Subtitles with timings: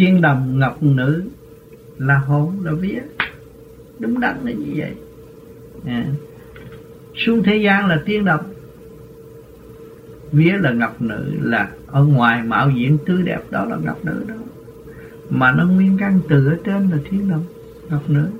[0.00, 1.22] tiên đồng ngọc nữ
[1.98, 3.00] là hồn là vía
[3.98, 4.94] đúng đắn là như vậy.
[5.86, 6.06] À.
[7.14, 8.40] xuống thế gian là tiên đồng
[10.32, 14.24] vía là ngọc nữ là ở ngoài mạo diện tươi đẹp, đó là ngọc nữ
[14.28, 14.34] đó.
[15.30, 17.44] Mà nó nguyên căn từ ở trên là thiên đồng
[17.90, 18.30] ngọc nữ.